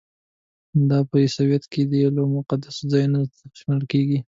[0.89, 4.19] دا په عیسویت کې یو له مقدسو ځایونو څخه شمیرل کیږي.